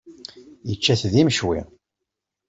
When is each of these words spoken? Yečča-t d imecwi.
Yečča-t 0.69 1.03
d 1.11 1.13
imecwi. 1.21 1.59